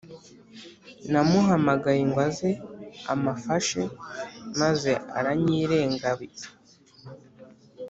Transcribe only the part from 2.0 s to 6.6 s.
ngo aze amafashe maze aranyirengabiza